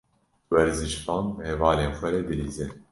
[0.53, 2.65] Werzişvan bi hevalên xwe re dilîze.